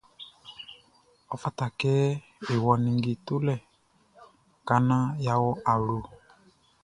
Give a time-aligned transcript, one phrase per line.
[1.33, 1.93] Ɔ fata kɛ
[2.51, 3.55] e wɔ ninnge tolɛ
[4.67, 5.97] ka naan yʼa wɔ awlo.